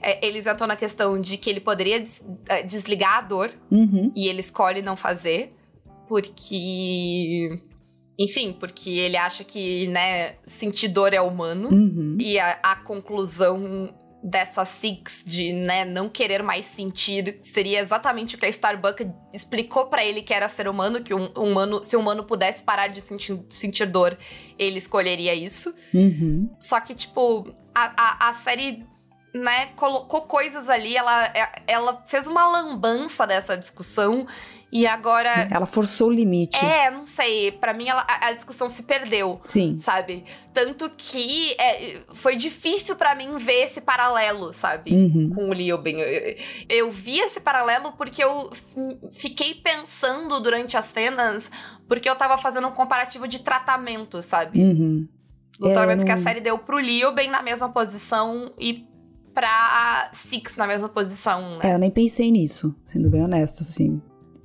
[0.00, 3.52] É, eles entram na questão de que ele poderia des, é, desligar a dor.
[3.70, 4.12] Uhum.
[4.14, 5.56] E ele escolhe não fazer.
[6.10, 7.62] Porque.
[8.18, 11.68] Enfim, porque ele acha que, né, sentir dor é humano.
[11.70, 12.18] Uhum.
[12.20, 18.38] E a, a conclusão dessa Six de, né, não querer mais sentir, seria exatamente o
[18.38, 22.00] que a Starbuck explicou para ele que era ser humano, que um humano, se o
[22.00, 24.18] humano pudesse parar de sentir, sentir dor,
[24.58, 25.72] ele escolheria isso.
[25.94, 26.50] Uhum.
[26.58, 28.84] Só que, tipo, a, a, a série
[29.34, 34.26] né, colocou coisas ali, ela, é, ela fez uma lambança dessa discussão
[34.72, 35.48] e agora.
[35.50, 36.56] Ela forçou o limite.
[36.64, 37.52] É, não sei.
[37.52, 39.40] para mim, ela, a, a, discussão se perdeu.
[39.44, 39.78] Sim.
[39.80, 40.24] Sabe?
[40.54, 44.92] Tanto que é, foi difícil para mim ver esse paralelo, sabe?
[44.92, 45.30] Uhum.
[45.34, 45.98] Com o Liuben.
[45.98, 46.36] Eu, eu,
[46.68, 48.50] eu, vi esse paralelo porque eu
[49.12, 51.50] fiquei pensando durante as cenas,
[51.88, 54.60] porque eu tava fazendo um comparativo de tratamento, sabe?
[54.60, 55.08] Uhum.
[55.58, 56.06] Do é, tratamento não...
[56.06, 58.88] que a série deu pro Liuben na mesma posição e
[59.34, 61.70] pra Six na mesma posição, né?
[61.70, 64.00] É, eu nem pensei nisso, sendo bem honesta, assim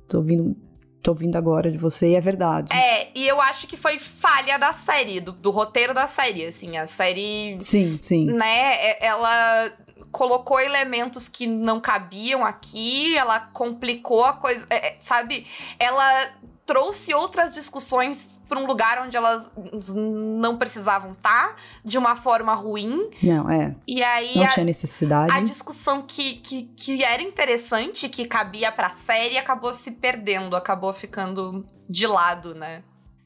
[0.08, 0.56] tô ouvindo,
[1.02, 2.72] tô ouvindo agora de você e é verdade.
[2.72, 6.76] É, e eu acho que foi falha da série, do, do roteiro da série, assim,
[6.76, 7.56] a série...
[7.60, 8.26] Sim, sim.
[8.26, 9.72] Né, é, ela
[10.10, 15.46] colocou elementos que não cabiam aqui, ela complicou a coisa, é, é sabe?
[15.78, 16.30] Ela
[16.64, 19.50] trouxe outras discussões para um lugar onde elas
[19.94, 23.10] não precisavam estar, tá, de uma forma ruim.
[23.22, 23.74] Não, é.
[23.86, 24.36] E aí.
[24.36, 25.32] Não a, tinha necessidade.
[25.32, 30.92] A discussão que, que, que era interessante, que cabia pra série, acabou se perdendo, acabou
[30.92, 32.82] ficando de lado, né?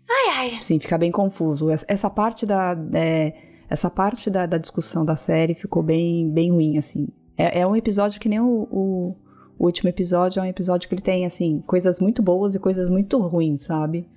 [0.09, 0.59] Ai, ai.
[0.63, 1.69] Sim, fica bem confuso.
[1.71, 2.77] Essa parte da.
[2.95, 3.35] É,
[3.69, 7.09] essa parte da, da, discussão da série ficou bem, bem ruim, assim.
[7.37, 9.17] É, é um episódio que nem o, o
[9.61, 12.89] o último episódio é um episódio que ele tem, assim, coisas muito boas e coisas
[12.89, 14.09] muito ruins, sabe?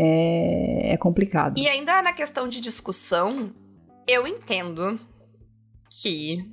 [0.00, 1.58] É, é complicado.
[1.58, 3.52] E ainda na questão de discussão,
[4.06, 4.98] eu entendo
[5.90, 6.44] que.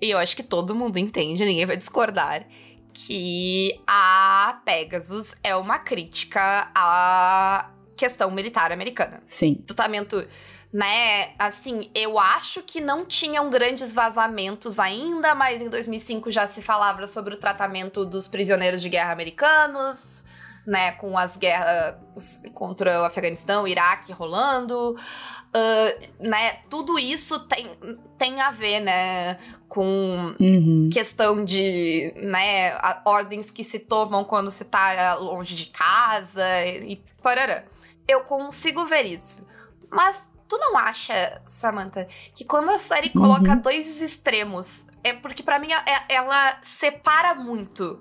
[0.00, 2.46] E eu acho que todo mundo entende, ninguém vai discordar.
[2.94, 9.22] Que a Pegasus é uma crítica à questão militar americana.
[9.26, 9.54] Sim.
[9.66, 10.26] Tratamento
[10.72, 11.34] né?
[11.38, 17.06] Assim, eu acho que não tinham grandes vazamentos ainda, mas em 2005 já se falava
[17.06, 20.24] sobre o tratamento dos prisioneiros de guerra americanos,
[20.66, 20.92] né?
[20.92, 21.96] Com as guerras
[22.54, 26.60] contra o Afeganistão, o Iraque rolando, uh, né?
[26.68, 27.70] Tudo isso tem,
[28.18, 29.38] tem a ver, né?
[29.68, 30.88] Com uhum.
[30.92, 32.78] questão de, né?
[33.04, 37.64] Ordens que se tomam quando se tá longe de casa e, e parará.
[38.06, 39.46] Eu consigo ver isso.
[39.90, 40.22] Mas
[40.52, 43.60] Tu não acha, Samantha, que quando a série coloca uhum.
[43.62, 47.98] dois extremos, é porque para mim é, ela separa muito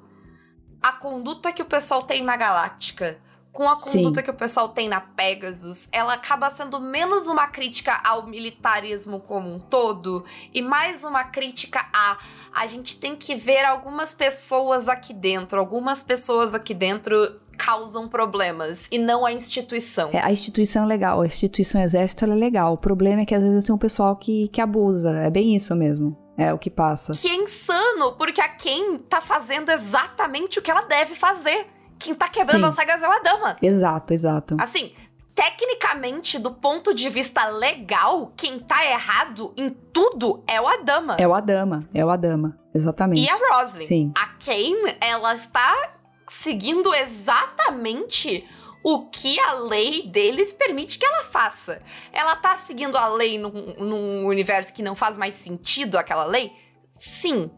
[0.82, 3.20] a conduta que o pessoal tem na Galáctica
[3.52, 4.24] com a conduta Sim.
[4.24, 9.54] que o pessoal tem na Pegasus, ela acaba sendo menos uma crítica ao militarismo como
[9.54, 12.17] um todo e mais uma crítica a
[12.54, 18.88] a gente tem que ver algumas pessoas aqui dentro, algumas pessoas aqui dentro causam problemas
[18.91, 20.10] e não a instituição.
[20.12, 22.74] É, a instituição é legal, a instituição exército é legal.
[22.74, 25.12] O problema é que às vezes tem um pessoal que, que abusa.
[25.12, 26.17] É bem isso mesmo.
[26.38, 27.13] É o que passa.
[27.13, 31.67] Que é insano, porque a quem tá fazendo exatamente o que ela deve fazer.
[32.00, 32.67] Quem tá quebrando Sim.
[32.67, 33.56] as regras é a dama.
[33.62, 34.58] Exato, exato.
[34.60, 34.91] Assim,
[35.36, 41.15] tecnicamente, do ponto de vista legal, quem tá errado em tudo é o Adama.
[41.20, 43.22] É o Adama, é o Adama, exatamente.
[43.22, 43.86] E a Roslyn.
[43.86, 44.13] Sim.
[44.15, 45.94] A Kane, ela está
[46.28, 48.48] seguindo exatamente
[48.84, 51.82] o que a lei deles permite que ela faça.
[52.12, 56.52] Ela tá seguindo a lei num, num universo que não faz mais sentido aquela lei?
[56.96, 57.52] Sim.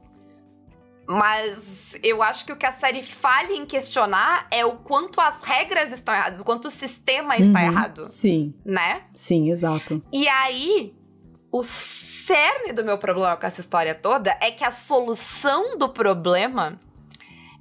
[1.05, 5.41] Mas eu acho que o que a série falha em questionar é o quanto as
[5.41, 7.65] regras estão erradas, o quanto o sistema está Uhum.
[7.65, 9.03] errado, Sim, né?
[9.13, 10.01] sim, exato.
[10.13, 10.95] E aí,
[11.51, 16.79] o cerne do meu problema com essa história toda é que a solução do problema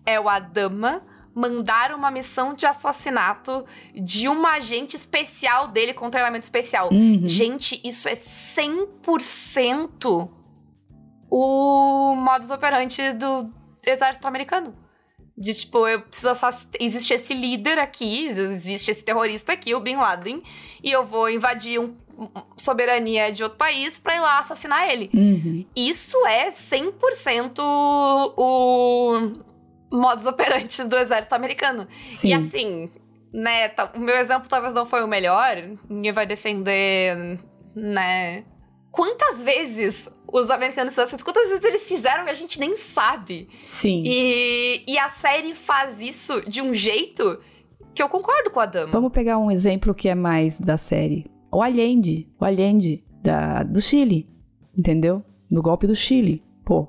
[0.07, 1.03] é o Adama
[1.35, 3.64] mandar uma missão de assassinato
[3.95, 6.90] de uma agente especial dele com treinamento especial.
[6.92, 7.23] Uhum.
[7.25, 10.29] Gente, isso é 100%
[11.31, 13.51] o modus operandi do
[13.87, 14.75] exército americano.
[15.37, 19.97] De tipo, eu preciso assass- Existe esse líder aqui, existe esse terrorista aqui, o Bin
[19.97, 20.42] Laden,
[20.83, 21.95] e eu vou invadir um,
[22.57, 25.09] soberania de outro país pra ir lá assassinar ele.
[25.14, 25.64] Uhum.
[25.75, 27.59] Isso é 100%
[28.37, 29.33] o
[29.92, 31.87] modus operandi do exército americano.
[32.09, 32.28] Sim.
[32.28, 32.90] E assim,
[33.33, 35.57] né, tá- o meu exemplo talvez não foi o melhor,
[35.88, 37.38] ninguém vai defender,
[37.76, 38.44] né?
[38.90, 41.24] Quantas vezes os americanos fizeram?
[41.24, 43.48] Quantas vezes eles fizeram e a gente nem sabe?
[43.62, 44.02] Sim.
[44.05, 47.40] E, e a série faz isso de um jeito
[47.94, 48.92] que eu concordo com a Dama.
[48.92, 51.24] Vamos pegar um exemplo que é mais da série.
[51.50, 52.28] O Allende.
[52.38, 54.28] O Allende da, do Chile.
[54.76, 55.24] Entendeu?
[55.50, 56.42] No golpe do Chile.
[56.64, 56.87] Pô.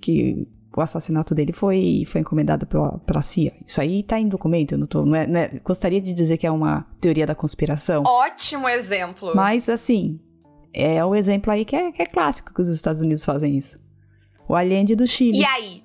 [0.00, 3.54] Que o assassinato dele foi, foi encomendado pela, pela CIA.
[3.66, 4.72] Isso aí tá em documento.
[4.72, 5.04] Eu não tô.
[5.06, 8.02] Não é, não é- gostaria de dizer que é uma teoria da conspiração.
[8.06, 9.34] Ótimo exemplo.
[9.34, 10.20] Mas, assim,
[10.74, 13.80] é o exemplo aí que é, que é clássico que os Estados Unidos fazem isso.
[14.48, 15.38] O Allende do Chile.
[15.40, 15.82] E aí,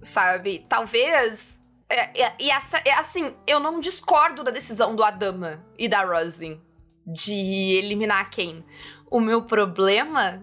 [0.00, 0.64] sabe?
[0.68, 1.60] Talvez.
[1.88, 6.02] É, é- e essa- é assim, eu não discordo da decisão do Adama e da
[6.04, 6.58] Rosin
[7.06, 7.34] de
[7.76, 8.64] eliminar Kane.
[9.10, 10.42] O meu problema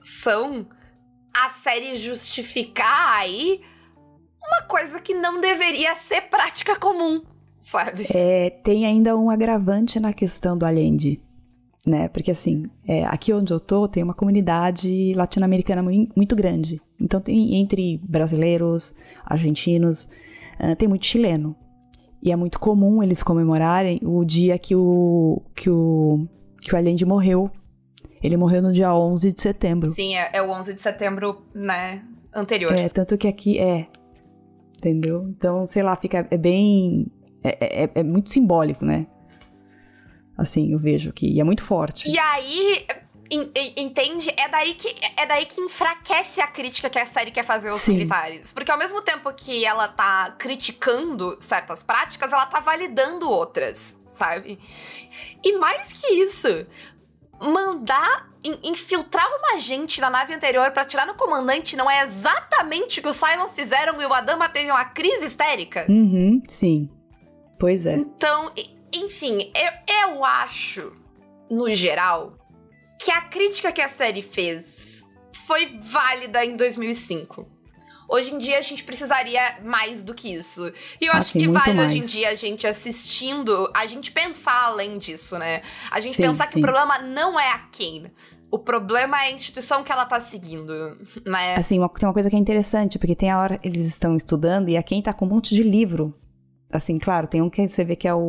[0.00, 0.66] são
[1.44, 3.60] a série justificar aí
[4.40, 7.22] uma coisa que não deveria ser prática comum,
[7.60, 8.06] sabe?
[8.12, 11.20] É, tem ainda um agravante na questão do Allende,
[11.86, 12.08] né?
[12.08, 16.80] Porque assim, é, aqui onde eu tô tem uma comunidade latino-americana mui- muito grande.
[17.00, 20.08] Então tem entre brasileiros, argentinos,
[20.58, 21.54] ah, tem muito chileno.
[22.22, 26.26] E é muito comum eles comemorarem o dia que o que o
[26.60, 27.48] que o Allende morreu.
[28.22, 29.88] Ele morreu no dia 11 de setembro.
[29.90, 32.02] Sim, é, é o 11 de setembro, né?
[32.34, 32.72] Anterior.
[32.72, 33.86] É, tanto que aqui é.
[34.76, 35.26] Entendeu?
[35.28, 36.26] Então, sei lá, fica.
[36.30, 37.06] É bem.
[37.42, 39.06] É, é- é muito simbólico, né?
[40.36, 41.26] Assim, eu vejo que.
[41.26, 42.08] E é muito forte.
[42.08, 42.86] E aí,
[43.30, 44.30] en- en- entende?
[44.36, 47.80] É daí, que, é daí que enfraquece a crítica que a série quer fazer aos
[47.80, 47.94] Sim.
[47.94, 48.52] militares.
[48.52, 54.58] Porque ao mesmo tempo que ela tá criticando certas práticas, ela tá validando outras, sabe?
[55.42, 56.66] E mais que isso,
[57.40, 63.00] mandar in- infiltrar uma agente na nave anterior pra tirar no comandante não é exatamente
[63.00, 65.86] o que os Cylons fizeram e o Adama teve uma crise histérica?
[65.88, 66.88] Uhum, sim.
[67.58, 67.94] Pois é.
[67.94, 68.52] Então,
[68.92, 70.92] enfim, eu, eu acho,
[71.50, 72.34] no geral,
[73.00, 75.04] que a crítica que a série fez
[75.46, 77.48] foi válida em 2005.
[78.08, 80.72] Hoje em dia a gente precisaria mais do que isso.
[81.00, 82.10] E eu Ah, acho que vale hoje em mais.
[82.10, 85.62] dia a gente assistindo, a gente pensar além disso, né?
[85.90, 86.58] A gente Sim, pensar que sim.
[86.58, 88.10] o problema não é a Kane.
[88.50, 90.72] O problema é a instituição que ela tá seguindo,
[91.26, 91.56] né?
[91.56, 94.70] Assim, uma- tem uma coisa que é interessante, porque tem a hora eles estão estudando
[94.70, 96.14] e a quem tá com um monte de livro.
[96.72, 98.20] Assim, claro, tem um que você vê que é o,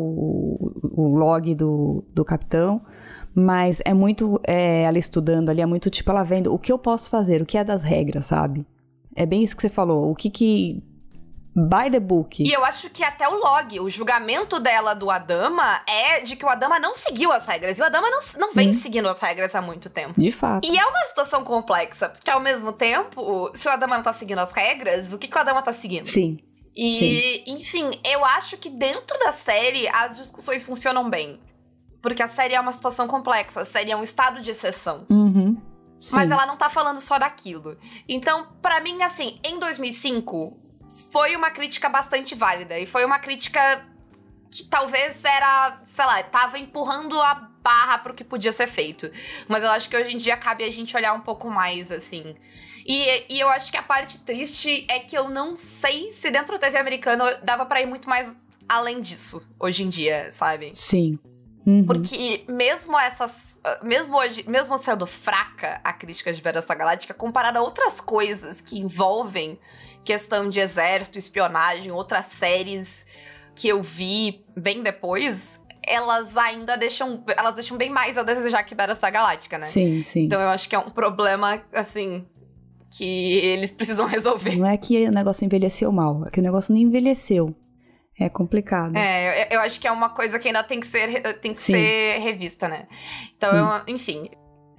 [0.94, 2.82] o log do, do capitão,
[3.34, 6.78] mas é muito é, ela estudando ali, é muito tipo ela vendo o que eu
[6.80, 8.65] posso fazer, o que é das regras, sabe?
[9.15, 10.84] É bem isso que você falou, o que que.
[11.56, 12.41] By the book.
[12.41, 16.45] E eu acho que até o log, o julgamento dela do Adama é de que
[16.45, 17.78] o Adama não seguiu as regras.
[17.78, 18.80] E o Adama não, não vem Sim.
[18.80, 20.13] seguindo as regras há muito tempo.
[20.17, 20.65] De fato.
[20.65, 24.39] E é uma situação complexa, porque ao mesmo tempo, se o Adama não tá seguindo
[24.39, 26.08] as regras, o que, que o Adama tá seguindo?
[26.08, 26.39] Sim.
[26.82, 31.38] E, enfim, eu acho que dentro da série as discussões funcionam bem.
[32.02, 35.06] Porque a série é uma situação complexa, a série é um estado de exceção.
[35.10, 35.48] Uhum.
[35.99, 36.15] Sim.
[36.15, 37.77] Mas ela não tá falando só daquilo.
[38.07, 40.57] Então, pra mim, assim, em 2005,
[41.12, 42.79] foi uma crítica bastante válida.
[42.79, 43.85] E foi uma crítica
[44.51, 49.12] que talvez era, sei lá, tava empurrando a barra pro que podia ser feito.
[49.47, 52.35] Mas eu acho que hoje em dia cabe a gente olhar um pouco mais, assim.
[52.85, 56.57] E, e eu acho que a parte triste é que eu não sei se dentro
[56.57, 58.33] da TV americana dava pra ir muito mais
[58.67, 60.73] além disso, hoje em dia, sabe?
[60.73, 61.19] Sim.
[61.65, 61.86] Uhum.
[61.86, 63.60] Porque mesmo essas.
[63.84, 68.80] Mesmo hoje, mesmo sendo fraca a crítica de Battlestar Galáctica, comparada a outras coisas que
[68.80, 69.60] envolvem
[70.04, 73.06] questão de exército, espionagem, outras séries
[73.54, 77.24] que eu vi bem depois, elas ainda deixam.
[77.36, 79.65] Elas deixam bem mais a desejar que Battlestar Galáctica, né?
[79.65, 80.24] Sim, sim.
[80.24, 82.26] Então eu acho que é um problema, assim,
[82.89, 84.56] que eles precisam resolver.
[84.56, 87.54] Não é que o negócio envelheceu mal, é que o negócio não envelheceu.
[88.19, 88.95] É complicado.
[88.97, 91.58] É, eu, eu acho que é uma coisa que ainda tem que ser, tem que
[91.58, 91.73] Sim.
[91.73, 92.88] ser revista, né?
[93.38, 94.29] Então, eu, enfim,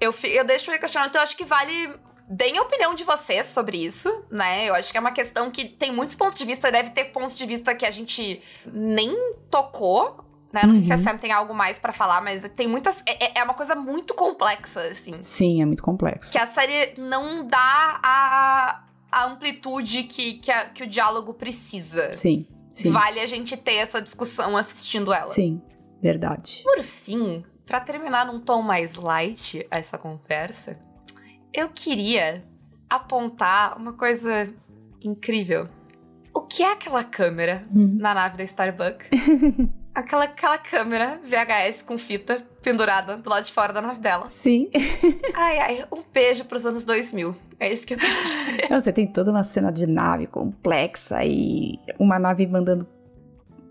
[0.01, 1.91] eu, eu deixo o questionamento, eu acho que vale
[2.31, 4.69] deem a opinião de vocês sobre isso, né?
[4.69, 7.37] Eu acho que é uma questão que tem muitos pontos de vista, deve ter pontos
[7.37, 8.41] de vista que a gente
[8.73, 9.13] nem
[9.51, 10.63] tocou, né?
[10.63, 10.75] Não uhum.
[10.75, 11.03] sei se a uhum.
[11.03, 13.03] Sam tem algo mais para falar, mas tem muitas.
[13.05, 15.21] É, é, é, uma coisa muito complexa, assim.
[15.21, 16.31] Sim, é muito complexo.
[16.31, 22.15] Que a série não dá a, a amplitude que, que, a, que o diálogo precisa.
[22.15, 22.91] Sim, sim.
[22.91, 25.29] Vale a gente ter essa discussão assistindo ela.
[25.29, 25.61] Sim,
[26.03, 26.63] verdade.
[26.63, 30.79] Por fim, para terminar num tom mais light essa conversa,
[31.53, 32.45] eu queria
[32.89, 34.53] apontar uma coisa
[35.01, 35.69] incrível.
[36.35, 37.97] O que é aquela câmera hum.
[37.99, 39.09] na nave da Starbucks?
[39.95, 44.29] aquela, aquela câmera VHS com fita pendurada do lado de fora da nave dela.
[44.29, 44.71] Sim.
[45.35, 47.37] ai, ai, um beijo pros anos 2000.
[47.59, 48.69] É isso que eu quero dizer.
[48.69, 52.87] Você tem toda uma cena de nave complexa e uma nave mandando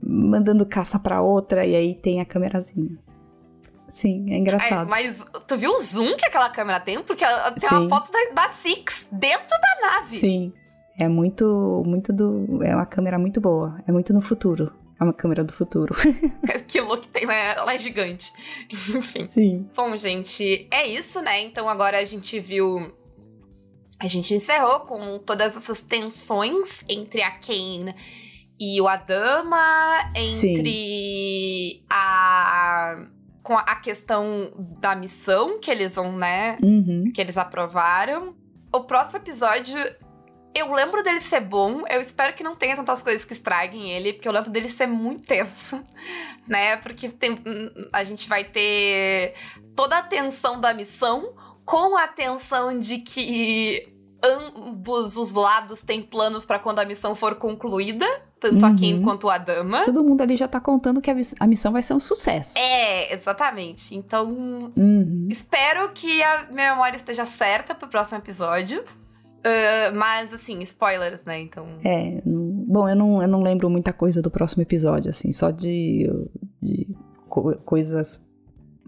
[0.02, 2.97] mandando caça para outra e aí tem a câmerazinha.
[3.89, 4.88] Sim, é engraçado.
[4.88, 7.02] É, mas tu viu o zoom que aquela câmera tem?
[7.04, 7.25] Porque
[7.60, 7.75] tem Sim.
[7.75, 10.17] uma foto da, da Six dentro da nave.
[10.17, 10.54] Sim.
[10.99, 12.63] É muito, muito do.
[12.63, 13.82] É uma câmera muito boa.
[13.88, 14.71] É muito no futuro.
[14.99, 15.95] É uma câmera do futuro.
[16.67, 17.55] que look tem, né?
[17.55, 18.33] Ela é gigante.
[18.69, 19.25] Enfim.
[19.27, 19.69] Sim.
[19.73, 21.41] Bom, gente, é isso, né?
[21.41, 22.93] Então agora a gente viu.
[23.99, 27.95] A gente encerrou com todas essas tensões entre a Kane
[28.59, 31.83] e o Adama, entre Sim.
[31.89, 33.07] a.
[33.41, 36.57] Com a questão da missão que eles vão, né?
[36.62, 37.12] Uhum.
[37.13, 38.35] Que eles aprovaram.
[38.71, 39.75] O próximo episódio
[40.60, 44.13] eu lembro dele ser bom, eu espero que não tenha tantas coisas que estraguem ele,
[44.13, 45.84] porque eu lembro dele ser muito tenso,
[46.48, 46.78] né?
[46.78, 47.41] Porque tem,
[47.91, 49.36] a gente vai ter
[49.76, 51.34] toda a tensão da missão,
[51.65, 53.93] com a tensão de que
[54.24, 58.06] ambos os lados têm planos para quando a missão for concluída,
[58.39, 58.72] tanto uhum.
[58.72, 59.84] a Kim quanto a Dama.
[59.86, 62.58] Todo mundo ali já tá contando que a missão vai ser um sucesso.
[62.58, 63.95] É, exatamente.
[63.95, 65.28] Então, uhum.
[65.30, 68.84] espero que a minha memória esteja certa pro próximo episódio.
[69.39, 71.39] Uh, mas, assim, spoilers, né?
[71.39, 71.65] Então.
[71.84, 72.21] É.
[72.25, 76.10] Bom, eu não, eu não lembro muita coisa do próximo episódio, assim, só de,
[76.62, 76.88] de
[77.28, 78.28] co coisas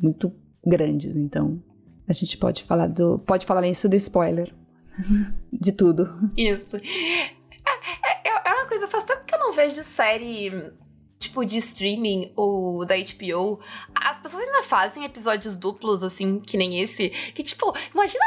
[0.02, 0.34] muito
[0.66, 1.62] grandes, então.
[2.08, 3.20] A gente pode falar do.
[3.20, 4.54] Pode falar isso do spoiler.
[5.52, 6.10] de tudo.
[6.36, 6.76] Isso.
[6.76, 10.74] É, é, é uma coisa, faz tempo que eu não vejo série
[11.22, 13.60] tipo, de streaming ou da HBO,
[13.94, 17.10] as pessoas ainda fazem episódios duplos, assim, que nem esse.
[17.10, 18.26] Que, tipo, imagina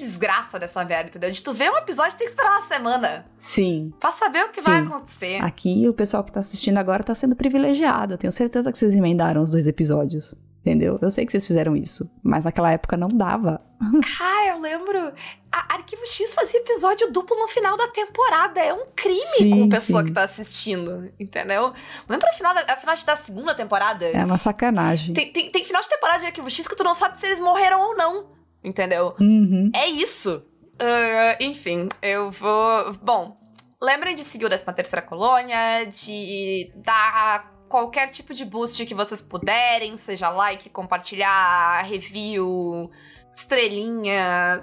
[0.00, 1.30] desgraça dessa merda, entendeu?
[1.30, 3.26] De tu ver um episódio tem que esperar uma semana.
[3.38, 3.92] Sim.
[4.00, 4.70] Pra saber o que Sim.
[4.70, 5.44] vai acontecer.
[5.44, 8.14] Aqui o pessoal que tá assistindo agora tá sendo privilegiado.
[8.14, 10.34] Eu tenho certeza que vocês emendaram os dois episódios.
[10.60, 10.98] Entendeu?
[11.00, 13.62] Eu sei que vocês fizeram isso, mas naquela época não dava.
[14.18, 15.10] Cara, eu lembro.
[15.50, 18.60] A Arquivo X fazia episódio duplo no final da temporada.
[18.60, 20.08] É um crime sim, com a pessoa sim.
[20.08, 21.72] que tá assistindo, entendeu?
[22.06, 24.04] Lembra a final, da, a final da segunda temporada?
[24.04, 25.14] É uma sacanagem.
[25.14, 27.40] Tem, tem, tem final de temporada de Arquivo X que tu não sabe se eles
[27.40, 29.14] morreram ou não entendeu?
[29.20, 29.70] Uhum.
[29.74, 30.44] É isso.
[30.80, 32.92] Uh, enfim, eu vou.
[33.02, 33.38] Bom,
[33.82, 39.20] lembrem de seguir o 13 Terceira Colônia, de dar qualquer tipo de boost que vocês
[39.20, 42.90] puderem, seja like, compartilhar, review,
[43.34, 44.60] estrelinha,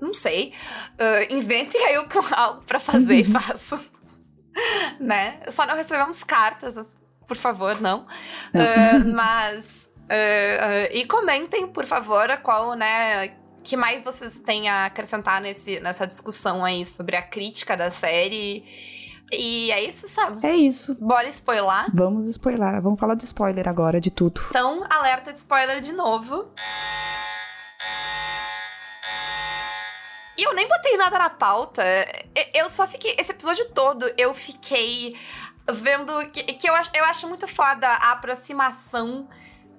[0.00, 0.52] não sei.
[1.00, 3.80] Uh, inventem aí algo pra fazer e façam.
[5.00, 5.40] né?
[5.48, 6.74] Só não recebemos cartas,
[7.26, 8.06] por favor, não.
[8.54, 14.84] Uh, mas Uh, uh, e comentem, por favor, qual, né, que mais vocês têm a
[14.86, 18.64] acrescentar nesse, nessa discussão aí sobre a crítica da série.
[19.32, 20.46] E é isso, sabe?
[20.46, 20.94] É isso.
[21.00, 21.86] Bora spoiler?
[21.92, 22.80] Vamos spoiler.
[22.82, 24.42] Vamos falar de spoiler agora, de tudo.
[24.50, 26.52] Então, alerta de spoiler de novo.
[30.36, 31.82] E eu nem botei nada na pauta.
[32.52, 33.16] Eu só fiquei.
[33.18, 35.16] Esse episódio todo eu fiquei
[35.72, 36.12] vendo.
[36.30, 39.28] Que, que eu, eu acho muito foda a aproximação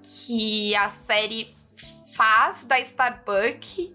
[0.06, 1.56] que a série
[2.14, 3.94] faz da Starbuck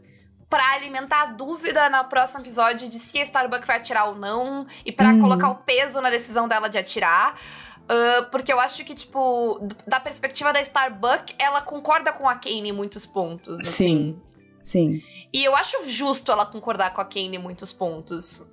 [0.48, 4.66] para alimentar a dúvida no próximo episódio de se a Starbuck vai atirar ou não
[4.84, 5.20] e para uhum.
[5.20, 7.38] colocar o peso na decisão dela de atirar.
[7.84, 12.68] Uh, porque eu acho que, tipo, da perspectiva da Starbuck, ela concorda com a Kane
[12.68, 13.58] em muitos pontos.
[13.60, 13.72] Assim.
[13.72, 14.22] Sim.
[14.62, 15.02] Sim.
[15.32, 18.48] E eu acho justo ela concordar com a Kane em muitos pontos.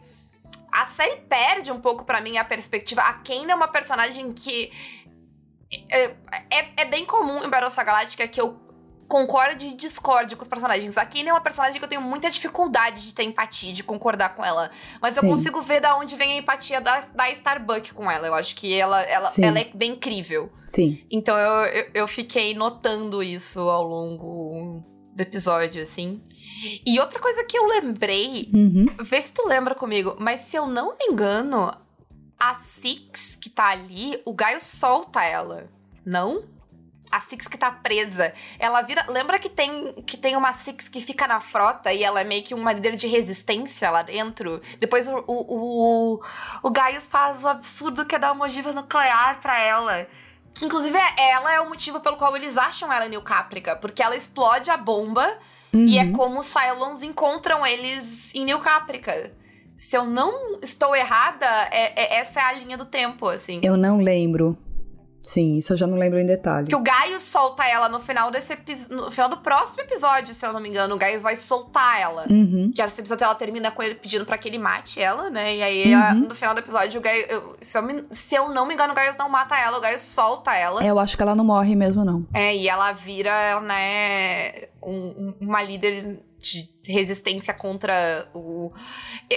[0.72, 3.02] A série perde um pouco para mim a perspectiva.
[3.02, 4.72] A Kane é uma personagem que
[5.72, 6.04] é,
[6.50, 8.58] é, é, bem comum em Battlestar Galactica que eu
[9.08, 10.98] concorde e discorde com os personagens.
[10.98, 14.36] A Kane é uma personagem que eu tenho muita dificuldade de ter empatia, de concordar
[14.36, 14.70] com ela.
[15.02, 15.22] Mas Sim.
[15.22, 18.28] eu consigo ver da onde vem a empatia da, da Starbuck com ela.
[18.28, 20.52] Eu acho que ela, ela, ela é bem incrível.
[20.68, 21.06] Sim.
[21.10, 26.22] Então eu, eu, eu fiquei notando isso ao longo do episódio, assim.
[26.86, 28.86] E outra coisa que eu lembrei, uhum.
[29.02, 31.74] vê se tu lembra comigo, mas se eu não me engano,
[32.40, 35.70] a Six que tá ali, o Gaio solta ela,
[36.06, 36.44] não?
[37.12, 39.06] a Six que tá presa, ela vira.
[39.08, 42.44] Lembra que tem, que tem uma Six que fica na frota e ela é meio
[42.44, 44.62] que uma líder de resistência lá dentro?
[44.80, 46.22] Depois o, o, o,
[46.64, 50.08] o Gaius faz o absurdo que é dar uma ogiva nuclear pra ela.
[50.54, 54.02] Que inclusive é, ela é o motivo pelo qual eles acham ela New Caprica, porque
[54.02, 55.38] ela explode a bomba
[55.74, 55.86] uhum.
[55.86, 56.14] e é uhum.
[56.14, 59.32] como os Cylons encontram eles em New Caprica
[59.78, 63.60] se eu não estou errada, é, é, essa é a linha do tempo, assim.
[63.64, 64.58] Eu não lembro.
[65.28, 66.68] Sim, isso eu já não lembro em detalhe.
[66.68, 68.96] Que o Gaio solta ela no final desse episódio.
[68.96, 72.26] No final do próximo episódio, se eu não me engano, o Gaio vai soltar ela.
[72.30, 72.72] Uhum.
[72.74, 75.58] Que esse episódio ela termina com ele pedindo para que ele mate ela, né?
[75.58, 76.30] E aí, uhum.
[76.30, 77.26] no final do episódio, o Gaio.
[77.28, 79.82] Eu, se, eu me, se eu não me engano, o Gaio não mata ela, o
[79.82, 80.82] Gaio solta ela.
[80.82, 82.26] É, eu acho que ela não morre mesmo, não.
[82.34, 88.72] É, e ela vira, né, um, uma líder de resistência contra o.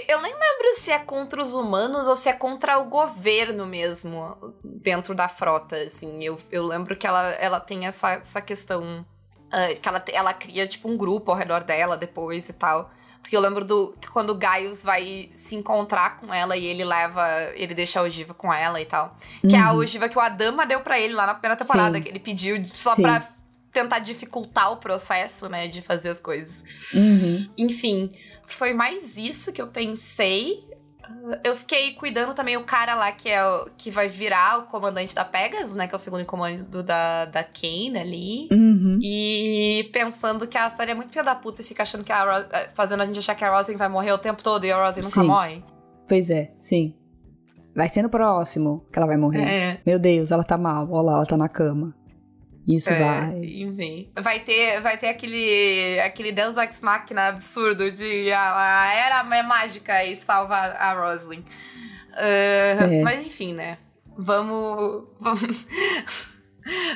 [0.07, 4.37] Eu nem lembro se é contra os humanos ou se é contra o governo mesmo,
[4.63, 6.23] dentro da frota, assim.
[6.23, 9.05] Eu, eu lembro que ela, ela tem essa, essa questão.
[9.47, 12.89] Uh, que ela, ela cria, tipo, um grupo ao redor dela depois e tal.
[13.21, 16.83] Porque eu lembro do que quando o Gaius vai se encontrar com ela e ele
[16.83, 17.27] leva.
[17.55, 19.15] Ele deixa a ogiva com ela e tal.
[19.41, 19.55] Que uhum.
[19.55, 19.79] é a uhum.
[19.79, 22.03] ogiva que o Adama deu para ele lá na primeira temporada, Sim.
[22.03, 23.03] que ele pediu só Sim.
[23.03, 23.29] pra
[23.71, 26.63] tentar dificultar o processo, né, de fazer as coisas.
[26.93, 27.49] Uhum.
[27.57, 28.11] Enfim,
[28.47, 30.69] foi mais isso que eu pensei.
[31.43, 35.13] Eu fiquei cuidando também o cara lá que é o, que vai virar o comandante
[35.13, 35.87] da Pegasus, né?
[35.87, 38.49] Que é o segundo comando da, da Kane ali.
[38.51, 38.97] Uhum.
[39.01, 42.23] E pensando que a série é muito filha da puta e fica achando que a
[42.23, 44.71] Ro eh, fazendo a gente achar que a Rosin vai morrer o tempo todo e
[44.71, 45.27] a Rosin nunca sim.
[45.27, 45.63] morre.
[46.07, 46.95] Pois é, sim.
[47.75, 49.43] Vai ser no próximo que ela vai morrer.
[49.43, 49.81] É.
[49.85, 50.87] Meu Deus, ela tá mal.
[50.91, 51.93] Olha lá, ela tá na cama.
[52.67, 53.39] Isso é, vai.
[53.43, 54.09] Enfim.
[54.21, 59.43] Vai ter, vai ter aquele, aquele Deus Ex Machina absurdo de a, a era é
[59.43, 61.39] mágica e salva a Roslyn.
[61.39, 63.01] Uh, é.
[63.03, 63.77] Mas enfim, né?
[64.17, 65.05] Vamos.
[65.19, 65.65] Vamos.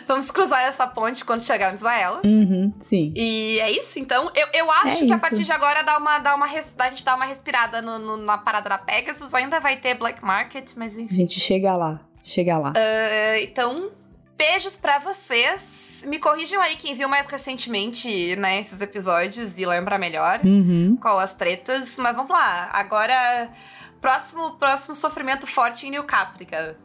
[0.05, 2.21] Vamos cruzar essa ponte quando chegarmos a ela.
[2.23, 3.11] Uhum, sim.
[3.15, 4.31] E é isso, então.
[4.35, 7.03] Eu, eu acho é que a partir de agora dá uma, dá uma, a gente
[7.03, 9.33] dá uma respirada no, no, na parada da Pegasus.
[9.33, 11.11] Ainda vai ter Black Market, mas enfim.
[11.11, 11.99] A gente chega lá.
[12.23, 12.71] Chega lá.
[12.71, 13.91] Uh, então,
[14.37, 16.03] Beijos para vocês.
[16.05, 20.97] Me corrijam aí quem viu mais recentemente, né, esses episódios e lembra melhor uhum.
[21.01, 21.95] qual as tretas.
[21.97, 22.69] Mas vamos lá.
[22.73, 23.49] Agora,
[24.01, 26.77] próximo, próximo sofrimento forte em New Caprica.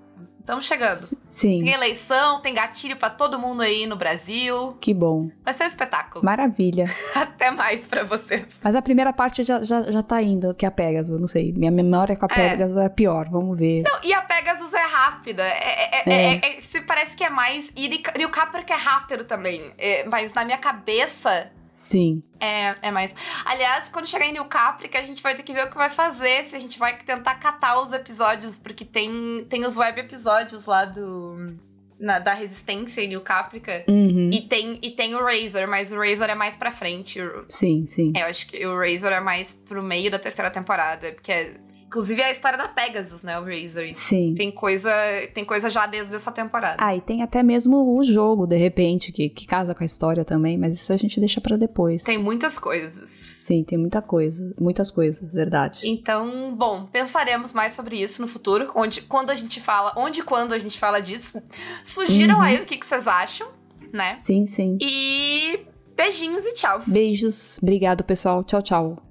[0.50, 1.16] Estamos chegando.
[1.28, 1.60] Sim.
[1.60, 4.76] Tem eleição, tem gatilho para todo mundo aí no Brasil.
[4.80, 5.30] Que bom.
[5.44, 6.24] Vai ser um espetáculo.
[6.24, 6.86] Maravilha.
[7.14, 8.46] Até mais para vocês.
[8.60, 11.52] Mas a primeira parte já, já, já tá indo, que é a Pegasus, não sei.
[11.52, 12.50] Minha memória com a é.
[12.50, 13.84] Pegasus é, pior, vamos ver.
[13.84, 15.42] Não, e a Pegasus é rápida.
[15.42, 16.12] É, é, é.
[16.12, 17.72] é, é, é se parece que é mais.
[17.76, 19.74] E o Capra que é rápido também.
[20.08, 22.22] mas na minha cabeça Sim.
[22.38, 23.14] É, é mais.
[23.44, 25.88] Aliás, quando chegar em New Caprica, a gente vai ter que ver o que vai
[25.88, 30.66] fazer, se a gente vai tentar catar os episódios, porque tem, tem os web episódios
[30.66, 31.56] lá do.
[31.98, 33.84] Na, da Resistência em New Caprica.
[33.86, 34.30] Uhum.
[34.32, 37.18] E, tem, e tem o Razor, mas o Razor é mais pra frente.
[37.48, 38.12] Sim, sim.
[38.16, 41.54] É, eu acho que o Razor é mais pro meio da terceira temporada, porque é
[41.90, 43.36] Inclusive é a história da Pegasus, né?
[43.40, 43.92] O Razor.
[43.94, 44.32] Sim.
[44.36, 44.92] Tem coisa,
[45.34, 46.76] tem coisa já desde essa temporada.
[46.78, 50.24] Ah, e tem até mesmo o jogo, de repente, que, que casa com a história
[50.24, 52.04] também, mas isso a gente deixa para depois.
[52.04, 53.10] Tem muitas coisas.
[53.10, 54.54] Sim, tem muita coisa.
[54.60, 55.80] Muitas coisas, verdade.
[55.82, 58.70] Então, bom, pensaremos mais sobre isso no futuro.
[58.76, 61.42] Onde, quando a gente fala, onde e quando a gente fala disso.
[61.82, 62.42] Sugiram uhum.
[62.42, 63.48] aí o que, que vocês acham,
[63.92, 64.16] né?
[64.16, 64.78] Sim, sim.
[64.80, 65.58] E
[65.96, 66.82] beijinhos e tchau.
[66.86, 67.58] Beijos.
[67.60, 68.44] Obrigado, pessoal.
[68.44, 69.09] Tchau, tchau.